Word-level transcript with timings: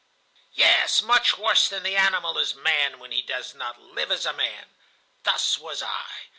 "Yes, 0.55 1.03
much 1.03 1.37
worse 1.37 1.69
than 1.69 1.83
the 1.83 1.95
animal 1.95 2.39
is 2.39 2.55
man 2.55 2.97
when 2.97 3.11
he 3.11 3.21
does 3.21 3.53
not 3.53 3.79
live 3.79 4.09
as 4.11 4.25
a 4.25 4.33
man. 4.33 4.67
Thus 5.25 5.59
was 5.59 5.83
I. 5.83 6.23